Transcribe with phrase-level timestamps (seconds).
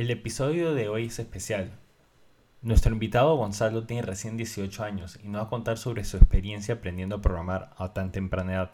[0.00, 1.72] El episodio de hoy es especial.
[2.62, 6.76] Nuestro invitado Gonzalo tiene recién 18 años y nos va a contar sobre su experiencia
[6.76, 8.70] aprendiendo a programar a tan temprana edad.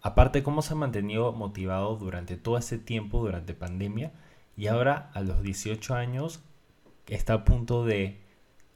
[0.00, 4.12] Aparte, cómo se ha mantenido motivado durante todo ese tiempo, durante pandemia,
[4.56, 6.40] y ahora a los 18 años
[7.08, 8.18] está a punto de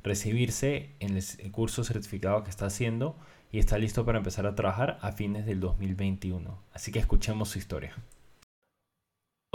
[0.03, 3.17] recibirse en el curso certificado que está haciendo
[3.51, 6.63] y está listo para empezar a trabajar a fines del 2021.
[6.75, 7.97] Así que escuchemos su historia.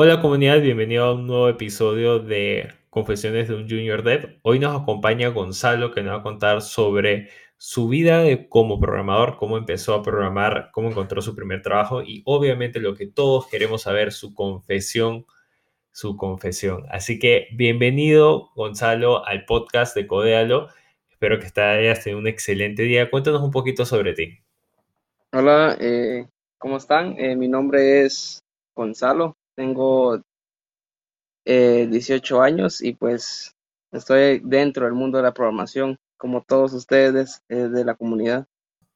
[0.02, 4.40] Hola comunidad, bienvenido a un nuevo episodio de Confesiones de un Junior Dev.
[4.44, 9.57] Hoy nos acompaña Gonzalo que nos va a contar sobre su vida como programador, cómo
[9.57, 14.14] empezó a programar, cómo encontró su primer trabajo y obviamente lo que todos queremos saber,
[14.14, 15.26] su confesión,
[15.92, 16.86] su confesión.
[16.90, 20.70] Así que bienvenido Gonzalo al podcast de Codealo.
[21.12, 23.12] Espero que hayas tenido un excelente día.
[23.12, 24.40] Cuéntanos un poquito sobre ti.
[25.34, 26.26] Hola, eh,
[26.57, 27.20] ¿cómo están?
[27.20, 28.42] Eh, mi nombre es
[28.74, 30.22] Gonzalo, tengo
[31.46, 33.58] 18 eh, años y pues
[33.92, 38.48] estoy dentro del mundo de la programación, como todos ustedes eh, de la comunidad.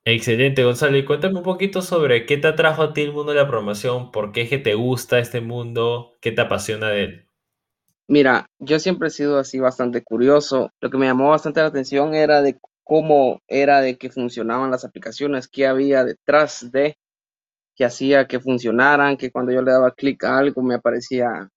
[0.06, 0.98] Excelente, Gonzalo.
[0.98, 4.12] Y cuéntame un poquito sobre qué te atrajo a ti el mundo de la programación,
[4.12, 7.28] por qué es que te gusta este mundo, qué te apasiona de él.
[8.08, 10.72] Mira, yo siempre he sido así bastante curioso.
[10.80, 14.86] Lo que me llamó bastante la atención era de cómo era de que funcionaban las
[14.86, 16.96] aplicaciones, qué había detrás de
[17.76, 21.50] que hacía que funcionaran, que cuando yo le daba clic a algo me aparecía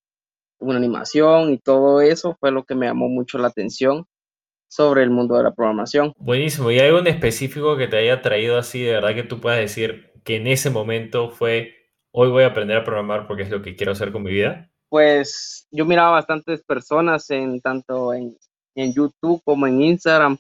[0.59, 4.07] una animación y todo eso fue lo que me llamó mucho la atención
[4.69, 6.13] sobre el mundo de la programación.
[6.19, 6.71] Buenísimo.
[6.71, 9.59] ¿Y hay algo en específico que te haya traído así, de verdad que tú puedas
[9.59, 11.75] decir que en ese momento fue,
[12.11, 14.71] hoy voy a aprender a programar porque es lo que quiero hacer con mi vida?
[14.89, 18.37] Pues yo miraba bastantes personas en tanto en,
[18.75, 20.37] en YouTube como en Instagram,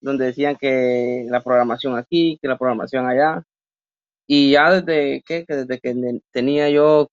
[0.00, 3.42] donde decían que la programación aquí, que la programación allá,
[4.26, 7.08] y ya desde que, desde que tenía yo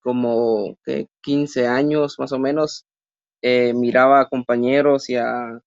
[0.00, 0.76] como
[1.22, 2.84] 15 años más o menos,
[3.40, 5.60] eh, miraba a compañeros y a,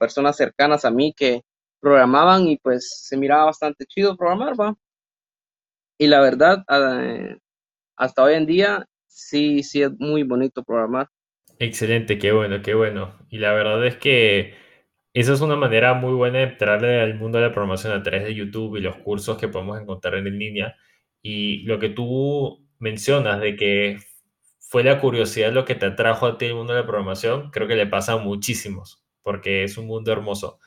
[0.00, 1.42] personas cercanas a mí que
[1.80, 4.74] programaban y pues se miraba bastante chido programar, va.
[5.96, 6.64] Y la verdad,
[7.96, 11.08] hasta hoy en día sí, sí es muy bonito programar.
[11.58, 13.16] Excelente, qué bueno, qué bueno.
[13.28, 14.54] Y la verdad es que
[15.12, 18.24] esa es una manera muy buena de entrarle al mundo de la programación a través
[18.24, 20.76] de YouTube y los cursos que podemos encontrar en línea.
[21.22, 23.98] Y lo que tú mencionas de que
[24.58, 27.66] fue la curiosidad lo que te atrajo a ti el mundo de la programación, creo
[27.66, 30.60] que le pasa a muchísimos, porque es un mundo hermoso.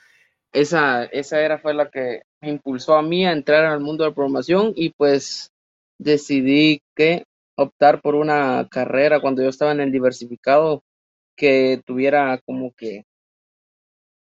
[0.51, 4.09] Esa, esa era fue la que me impulsó a mí a entrar al mundo de
[4.09, 5.51] la programación y pues
[5.97, 7.23] decidí que
[7.55, 10.83] optar por una carrera cuando yo estaba en el diversificado
[11.37, 13.05] que tuviera como que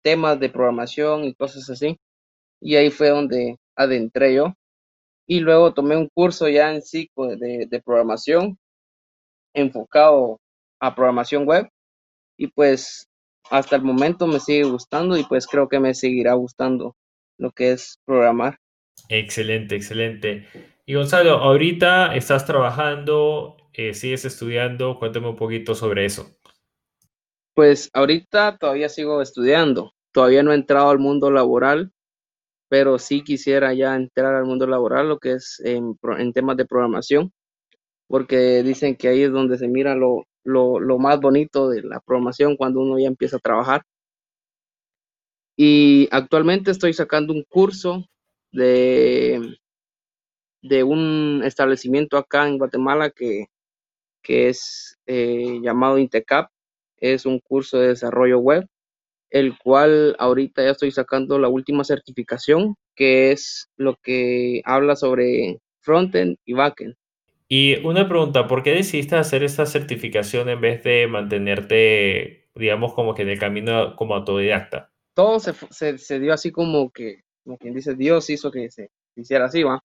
[0.04, 1.98] temas de programación y cosas así.
[2.62, 4.54] Y ahí fue donde adentré yo.
[5.28, 8.58] Y luego tomé un curso ya en sí de, de programación
[9.54, 10.40] enfocado
[10.80, 11.70] a programación web.
[12.38, 13.08] Y pues
[13.50, 16.96] hasta el momento me sigue gustando y pues creo que me seguirá gustando
[17.38, 18.58] lo que es programar.
[19.10, 20.48] Excelente, excelente.
[20.86, 26.38] Y Gonzalo, ahorita estás trabajando, eh, sigues estudiando, cuéntame un poquito sobre eso.
[27.56, 31.92] Pues ahorita todavía sigo estudiando, todavía no he entrado al mundo laboral,
[32.70, 35.98] pero sí quisiera ya entrar al mundo laboral, lo que es en,
[36.34, 37.32] temas de programación,
[38.08, 42.58] porque dicen que ahí es donde se mira lo, lo, más bonito de la programación
[42.58, 43.84] cuando uno ya empieza a trabajar.
[45.56, 48.06] Y actualmente estoy sacando un curso
[48.52, 49.58] de,
[50.64, 53.46] de un establecimiento acá en Guatemala que,
[54.24, 56.53] que es eh, llamado Intecap
[57.04, 58.66] es un curso de desarrollo web,
[59.30, 65.60] el cual ahorita ya estoy sacando la última certificación, que es lo que habla sobre
[65.82, 66.96] frontend y backend.
[67.50, 73.14] Y una pregunta, ¿por qué decidiste hacer esta certificación en vez de mantenerte, digamos, como
[73.14, 74.90] que en el camino como autodidacta?
[75.14, 79.46] Todo se, se, dio así como que, como quien dice, Dios hizo que se hiciera
[79.46, 79.84] así, ¿va?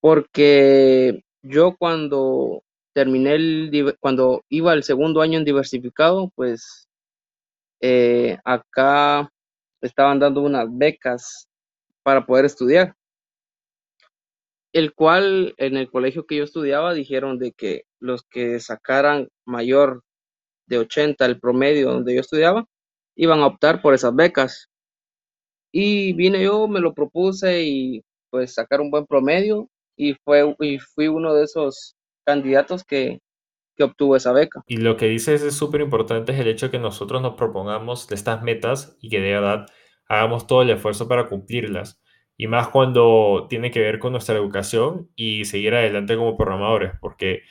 [0.00, 6.88] Porque yo cuando terminé el, cuando iba el segundo año en diversificado, pues
[7.80, 9.30] eh, acá
[9.80, 11.48] estaban dando unas becas
[12.02, 12.94] para poder estudiar.
[14.72, 20.02] El cual en el colegio que yo estudiaba dijeron de que los que sacaran mayor
[20.66, 22.64] de 80 el promedio donde yo estudiaba
[23.16, 24.68] iban a optar por esas becas.
[25.72, 30.78] Y vine yo, me lo propuse y pues sacar un buen promedio y fue y
[30.78, 33.20] fui uno de esos candidatos que,
[33.76, 34.62] que obtuvo esa beca.
[34.66, 38.10] Y lo que dices es súper importante es el hecho de que nosotros nos propongamos
[38.12, 39.66] estas metas y que de verdad
[40.08, 42.00] hagamos todo el esfuerzo para cumplirlas.
[42.36, 47.42] Y más cuando tiene que ver con nuestra educación y seguir adelante como programadores, porque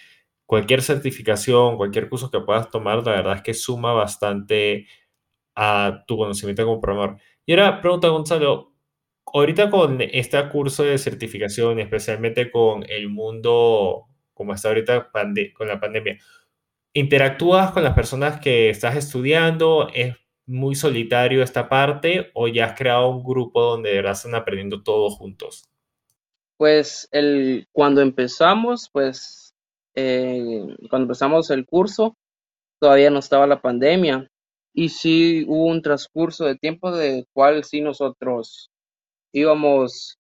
[0.46, 4.88] cualquier certificación, cualquier curso que puedas tomar, la verdad es que suma bastante
[5.56, 7.22] a tu conocimiento como programador.
[7.46, 8.74] Y ahora pregunta Gonzalo,
[9.26, 14.08] ahorita con este curso de certificación, especialmente con el mundo
[14.42, 15.12] como está ahorita
[15.54, 16.18] con la pandemia,
[16.94, 19.88] ¿interactúas con las personas que estás estudiando?
[19.94, 20.16] ¿Es
[20.48, 24.82] muy solitario esta parte o ya has creado un grupo donde de verdad están aprendiendo
[24.82, 25.70] todos juntos?
[26.58, 29.54] Pues el, cuando empezamos, pues
[29.94, 32.18] eh, cuando empezamos el curso,
[32.80, 34.28] todavía no estaba la pandemia
[34.74, 38.72] y sí hubo un transcurso de tiempo de cual sí nosotros
[39.34, 40.18] íbamos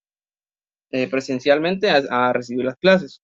[0.91, 3.21] eh, presencialmente a, recibir las clases.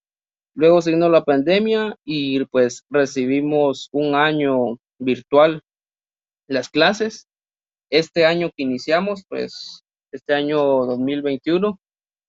[0.58, 5.62] Luego se vino la pandemia y pues recibimos un año virtual
[6.48, 7.28] las clases.
[7.92, 11.80] Este año que iniciamos, pues este año 2021,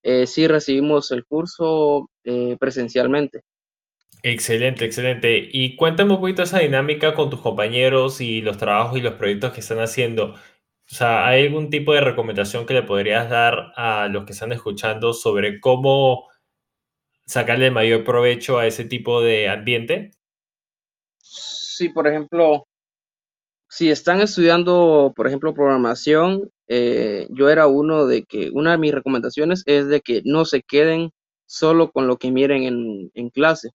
[0.02, 3.40] eh, sí recibimos el curso eh, presencialmente.
[4.22, 5.48] Excelente, excelente.
[5.50, 9.54] Y cuéntame un poquito esa dinámica con tus compañeros y los trabajos y los proyectos
[9.54, 10.34] que están haciendo.
[10.34, 14.52] O sea, ¿hay algún tipo de recomendación que le podrías dar a los que están
[14.52, 16.28] escuchando sobre cómo
[17.28, 20.10] sacarle mayor provecho a ese tipo de ambiente?
[21.18, 22.66] Sí, por ejemplo,
[23.68, 28.94] si están estudiando, por ejemplo, programación, eh, yo era uno de que, una de mis
[28.94, 31.10] recomendaciones es de que no se queden
[31.46, 33.70] solo con lo que miren en, en clase,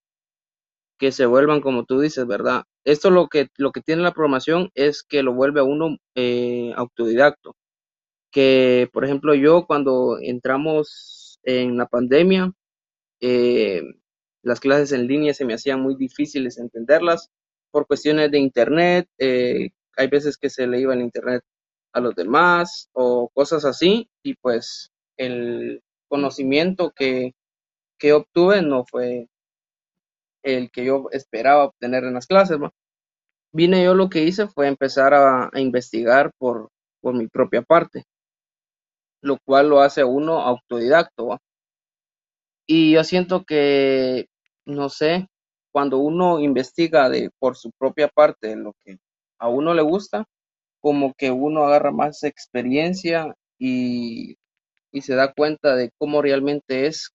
[0.98, 2.64] que se vuelvan, como tú dices, ¿verdad?
[2.86, 6.74] Esto lo que, lo que tiene la programación es que lo vuelve a uno eh,
[6.76, 7.56] autodidacto.
[8.32, 12.52] Que, por ejemplo, yo cuando entramos en la pandemia,
[13.25, 13.81] eh,
[14.42, 17.31] las clases en línea se me hacían muy difíciles entenderlas
[17.72, 19.08] por cuestiones de internet.
[19.18, 21.42] Eh, hay veces que se le iba el internet
[21.94, 27.34] a los demás o cosas así y pues el conocimiento que,
[27.98, 29.30] que obtuve no fue
[30.44, 32.58] el que yo esperaba obtener en las clases.
[33.54, 38.04] Vine yo lo que hice fue empezar a, investigar por, por, mi propia parte,
[39.22, 41.40] lo cual lo hace uno autodidacto.
[42.68, 44.27] Y yo siento que,
[44.65, 45.27] no sé,
[45.71, 48.98] cuando uno investiga de, por su propia parte lo que
[49.39, 50.25] a uno le gusta,
[50.80, 54.38] como que uno agarra más experiencia y,
[54.92, 57.12] y se da cuenta de cómo realmente es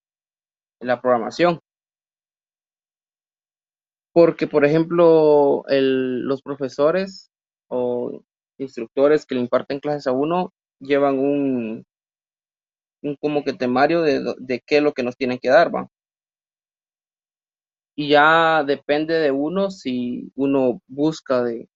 [0.81, 1.61] la programación.
[4.13, 7.31] Porque, por ejemplo, los profesores
[7.69, 8.23] o
[8.59, 11.87] instructores que le imparten clases a uno llevan un
[13.21, 15.89] como que temario de, de qué es lo que nos tienen que dar, ¿va?
[17.97, 21.69] Y ya depende de uno si uno busca de,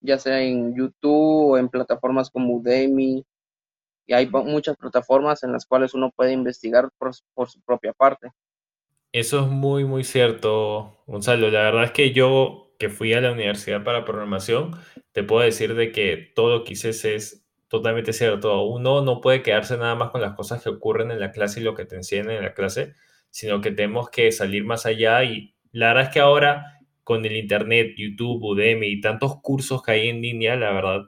[0.00, 3.24] ya sea en YouTube o en plataformas como Udemy,
[4.06, 8.30] y hay muchas plataformas en las cuales uno puede investigar por su propia parte.
[9.12, 11.50] Eso es muy, muy cierto, Gonzalo.
[11.50, 14.72] La verdad es que yo, que fui a la universidad para programación,
[15.12, 18.62] te puedo decir de que todo lo que dices es totalmente cierto.
[18.64, 21.64] Uno no puede quedarse nada más con las cosas que ocurren en la clase y
[21.64, 22.94] lo que te enseñan en la clase,
[23.30, 25.24] sino que tenemos que salir más allá.
[25.24, 29.92] Y la verdad es que ahora, con el Internet, YouTube, Udemy y tantos cursos que
[29.92, 31.02] hay en línea, la verdad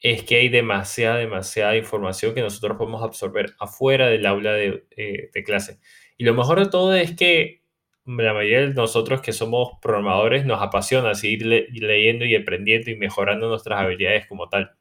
[0.00, 5.30] es que hay demasiada, demasiada información que nosotros podemos absorber afuera del aula de, eh,
[5.44, 5.80] clase.
[6.18, 7.62] Y lo mejor de todo es que
[8.06, 13.48] la mayoría de nosotros que somos programadores nos apasiona seguir leyendo y aprendiendo y mejorando
[13.48, 14.76] nuestras habilidades como tal.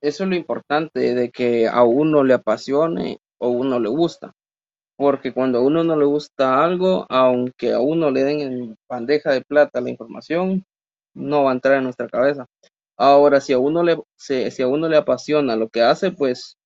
[0.00, 4.32] Eso es lo importante, de que a uno le apasione o uno le gusta.
[4.96, 9.32] Porque cuando a uno no le gusta algo, aunque a uno le den en bandeja
[9.32, 10.64] de plata la información,
[11.14, 12.46] no va a entrar en nuestra cabeza.
[12.98, 16.56] Ahora, si a uno le, si a uno le apasiona lo que hace, pues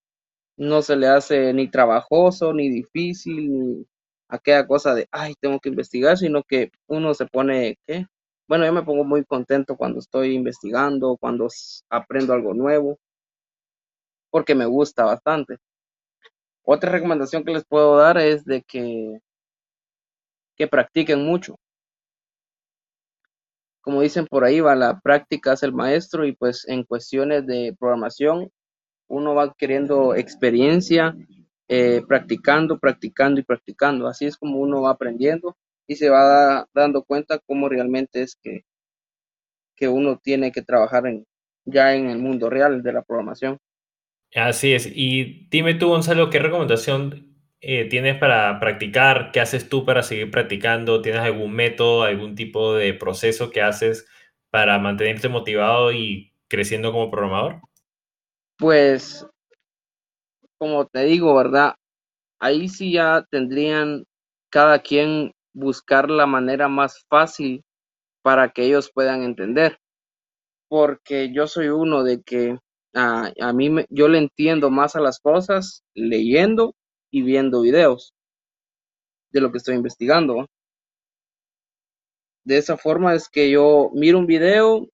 [0.59, 3.87] no se le hace ni trabajoso, ni difícil, ni
[4.29, 7.79] aquella cosa de, ay, tengo que investigar, sino que uno se pone.
[8.49, 11.49] Bueno, yo me pongo muy contento cuando estoy investigando, cuando
[11.91, 12.99] aprendo algo nuevo,
[14.31, 15.59] porque me gusta bastante.
[16.63, 19.21] Otra recomendación que les puedo dar es de que,
[20.57, 21.57] que practiquen mucho.
[23.83, 27.77] Como dicen por ahí, va, la práctica es el maestro y pues en cuestiones de
[27.79, 28.51] programación
[29.09, 31.15] uno va adquiriendo experiencia,
[31.69, 34.09] eh, practicando, practicando y practicando.
[34.09, 35.55] Así es como uno va aprendiendo
[35.89, 38.63] y se va dando cuenta cómo realmente es que,
[39.75, 41.25] que uno tiene que trabajar en,
[41.65, 43.59] ya en el mundo real de la programación.
[44.35, 44.87] Así es.
[44.95, 49.33] Y dime tú, Gonzalo, ¿qué recomendación eh, tienes para practicar?
[49.33, 51.01] ¿Qué haces tú para seguir practicando?
[51.01, 54.07] ¿Tienes algún método, algún tipo de proceso que haces
[54.51, 57.63] para mantenerte motivado y creciendo como programador?
[58.59, 59.27] Pues,
[60.59, 61.75] como te digo, ¿verdad?
[62.41, 64.05] Ahí sí ya tendrían
[64.51, 67.65] cada quien buscar la manera más fácil
[68.23, 69.79] para que ellos puedan entender.
[70.69, 72.59] Porque yo soy uno de que
[72.95, 76.75] a, a mí me, yo le entiendo más a las cosas leyendo
[77.11, 78.13] y viendo videos
[79.33, 80.47] de lo que estoy investigando.
[82.45, 84.89] De esa forma es que yo miro un video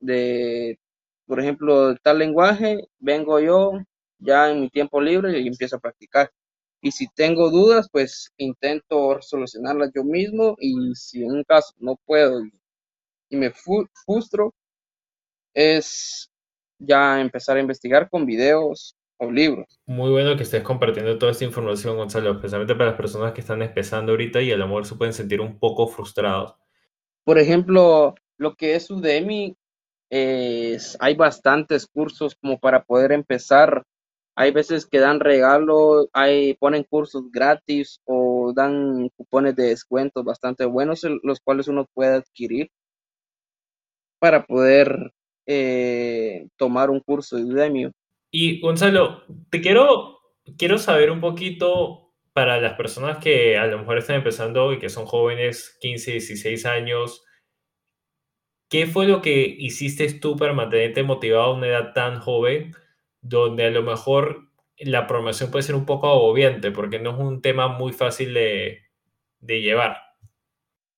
[0.00, 0.78] de,
[1.26, 3.72] por ejemplo, tal lenguaje, vengo yo
[4.18, 6.30] ya en mi tiempo libre y empiezo a practicar.
[6.84, 11.98] Y si tengo dudas, pues intento solucionarlas yo mismo y si en un caso no
[12.04, 12.42] puedo
[13.30, 14.52] y me frustro,
[15.54, 16.30] es
[16.78, 19.80] ya empezar a investigar con videos o libros.
[19.86, 23.62] Muy bueno que estés compartiendo toda esta información, Gonzalo, especialmente para las personas que están
[23.62, 26.54] empezando ahorita y a lo mejor se pueden sentir un poco frustrados.
[27.24, 29.56] Por ejemplo, lo que es Udemy,
[30.10, 33.84] es, hay bastantes cursos como para poder empezar.
[34.36, 40.64] Hay veces que dan regalos, hay, ponen cursos gratis o dan cupones de descuentos bastante
[40.64, 42.70] buenos, los cuales uno puede adquirir
[44.18, 45.12] para poder
[45.46, 47.90] eh, tomar un curso de Udemy.
[48.30, 50.18] Y Gonzalo, te quiero,
[50.58, 54.88] quiero saber un poquito para las personas que a lo mejor están empezando y que
[54.88, 57.24] son jóvenes, 15, 16 años,
[58.68, 62.74] ¿qué fue lo que hiciste tú para mantenerte motivado a una edad tan joven,
[63.24, 67.42] donde a lo mejor la programación puede ser un poco agobiante, porque no es un
[67.42, 68.82] tema muy fácil de,
[69.40, 69.96] de llevar?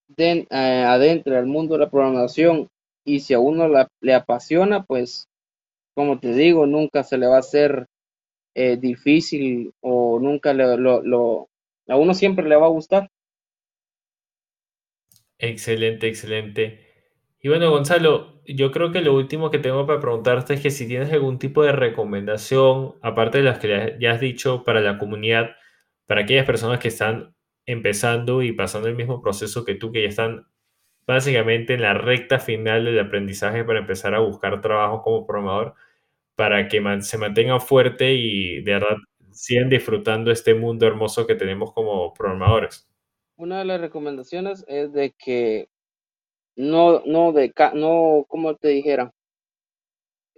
[0.08, 2.68] De, eh, adentro del mundo de la programación,
[3.04, 5.28] y si a uno la, le apasiona, pues
[5.94, 7.86] como te digo, nunca se le va a hacer
[8.54, 11.48] eh, difícil o nunca le, lo, lo,
[11.88, 13.08] a uno siempre le va a gustar.
[15.38, 16.85] Excelente, excelente.
[17.46, 20.88] Y bueno, Gonzalo, yo creo que lo último que tengo para preguntarte es que si
[20.88, 25.54] tienes algún tipo de recomendación, aparte de las que ya has dicho para la comunidad,
[26.06, 30.08] para aquellas personas que están empezando y pasando el mismo proceso que tú, que ya
[30.08, 30.48] están
[31.06, 35.74] básicamente en la recta final del aprendizaje para empezar a buscar trabajo como programador,
[36.34, 38.96] para que se mantengan fuerte y de verdad
[39.30, 42.88] sigan disfrutando este mundo hermoso que tenemos como programadores.
[43.36, 45.68] Una de las recomendaciones es de que
[46.56, 49.12] no, no, de, no, como te dijera,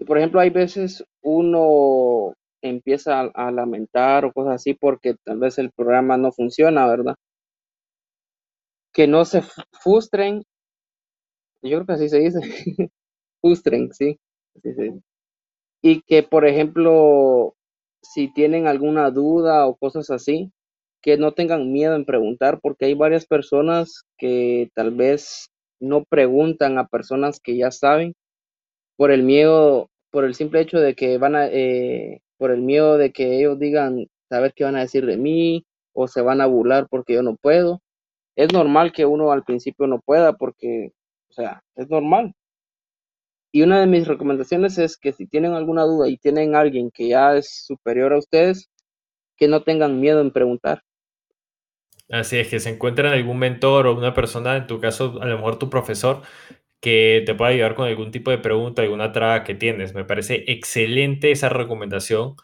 [0.07, 5.71] por ejemplo, hay veces uno empieza a, lamentar o cosas así porque tal vez el
[5.73, 7.15] programa no funciona, ¿verdad?
[8.93, 9.43] Que no se
[9.83, 10.43] frustren,
[11.63, 12.41] yo creo que así se dice,
[13.41, 14.19] frustren, sí,
[14.57, 15.01] así se dice.
[15.83, 17.55] Y que, por ejemplo,
[18.03, 20.53] si tienen alguna duda o cosas así,
[21.03, 26.79] que no tengan miedo en preguntar, porque hay varias personas que tal vez no preguntan
[26.79, 28.15] a personas que ya saben
[28.97, 32.99] por el miedo, por el simple hecho de que van a, eh, por el miedo
[32.99, 36.47] de que ellos digan, saber qué van a decir de mí o se van a
[36.47, 37.83] burlar porque yo no puedo.
[38.37, 40.93] Es normal que uno al principio no pueda porque,
[41.31, 42.35] o sea, es normal.
[43.53, 47.09] Y una de mis recomendaciones es que si tienen alguna duda y tienen alguien que
[47.09, 48.69] ya es superior a ustedes,
[49.37, 50.83] que no tengan miedo en preguntar.
[52.11, 55.37] Así es, que se encuentren algún mentor o una persona, en tu caso, a lo
[55.37, 56.23] mejor tu profesor,
[56.81, 59.95] que te pueda ayudar con algún tipo de pregunta, alguna traba que tienes.
[59.95, 62.37] Me parece excelente esa recomendación.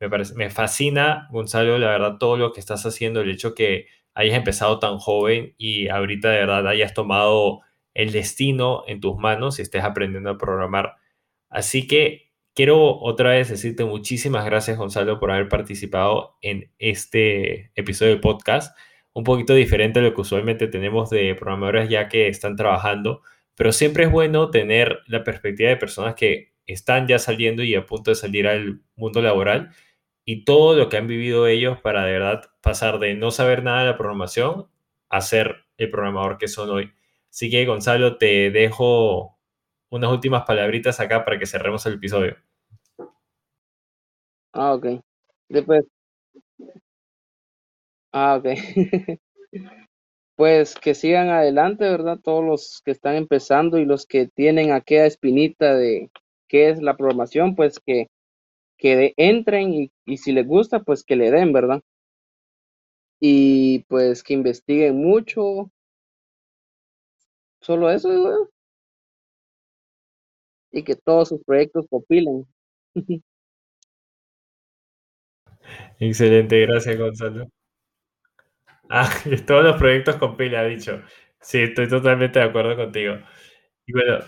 [0.00, 3.86] Me, parece, me fascina, Gonzalo, la verdad, todo lo que estás haciendo, el hecho que
[4.14, 7.60] hayas empezado tan joven y ahorita de verdad hayas tomado
[7.94, 10.96] el destino en tus manos y estés aprendiendo a programar.
[11.48, 18.12] Así que quiero otra vez decirte muchísimas gracias, Gonzalo, por haber participado en este episodio
[18.12, 18.76] del podcast.
[19.16, 23.22] Un poquito diferente a lo que usualmente tenemos de programadores ya que están trabajando,
[23.54, 27.86] pero siempre es bueno tener la perspectiva de personas que están ya saliendo y a
[27.86, 29.70] punto de salir al mundo laboral
[30.26, 33.80] y todo lo que han vivido ellos para de verdad pasar de no saber nada
[33.80, 34.68] de la programación
[35.08, 36.92] a ser el programador que son hoy.
[37.30, 39.38] Así que, Gonzalo, te dejo
[39.88, 42.36] unas últimas palabritas acá para que cerremos el episodio.
[44.52, 45.00] Ah, ok.
[45.48, 45.86] Después.
[48.18, 48.46] Ah, ok.
[50.36, 52.18] pues que sigan adelante, ¿verdad?
[52.22, 56.10] Todos los que están empezando y los que tienen aquella espinita de
[56.48, 58.06] qué es la programación, pues que,
[58.78, 61.82] que entren y, y si les gusta, pues que le den, ¿verdad?
[63.20, 65.70] Y pues que investiguen mucho,
[67.60, 68.48] Solo eso,
[70.72, 72.46] Y que todos sus proyectos compilen.
[75.98, 77.50] Excelente, gracias Gonzalo.
[78.90, 79.10] Ah,
[79.46, 81.02] todos los proyectos compila, ha dicho.
[81.40, 83.18] Sí, estoy totalmente de acuerdo contigo.
[83.86, 84.18] Y bueno,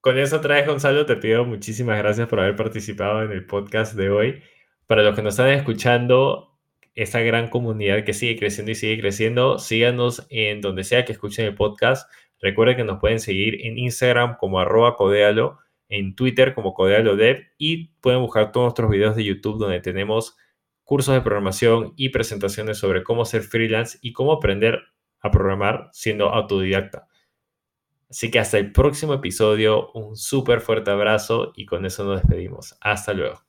[0.00, 4.10] con eso traes, Gonzalo, te pido muchísimas gracias por haber participado en el podcast de
[4.10, 4.42] hoy.
[4.86, 6.54] Para los que nos están escuchando,
[6.94, 9.58] esta gran comunidad que sigue creciendo y sigue creciendo.
[9.58, 12.10] Síganos en donde sea que escuchen el podcast.
[12.40, 14.96] Recuerden que nos pueden seguir en Instagram como arroba
[15.88, 20.36] en Twitter como codealodev y pueden buscar todos nuestros videos de YouTube donde tenemos
[20.84, 24.80] cursos de programación y presentaciones sobre cómo ser freelance y cómo aprender
[25.20, 27.08] a programar siendo autodidacta.
[28.08, 32.76] Así que hasta el próximo episodio, un súper fuerte abrazo y con eso nos despedimos.
[32.80, 33.43] Hasta luego.